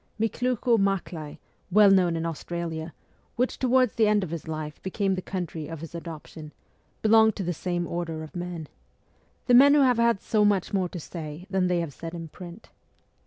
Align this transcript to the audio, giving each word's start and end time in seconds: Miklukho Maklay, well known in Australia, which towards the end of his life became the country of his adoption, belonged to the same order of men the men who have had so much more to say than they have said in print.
Miklukho 0.19 0.79
Maklay, 0.79 1.37
well 1.69 1.91
known 1.91 2.15
in 2.15 2.25
Australia, 2.25 2.91
which 3.35 3.59
towards 3.59 3.93
the 3.93 4.07
end 4.07 4.23
of 4.23 4.31
his 4.31 4.47
life 4.47 4.81
became 4.81 5.13
the 5.13 5.21
country 5.21 5.67
of 5.67 5.79
his 5.81 5.93
adoption, 5.93 6.53
belonged 7.03 7.35
to 7.35 7.43
the 7.43 7.53
same 7.53 7.85
order 7.85 8.23
of 8.23 8.35
men 8.35 8.67
the 9.45 9.53
men 9.53 9.75
who 9.75 9.81
have 9.81 9.97
had 9.97 10.19
so 10.19 10.43
much 10.43 10.73
more 10.73 10.89
to 10.89 10.99
say 10.99 11.45
than 11.51 11.67
they 11.67 11.81
have 11.81 11.93
said 11.93 12.15
in 12.15 12.29
print. 12.29 12.71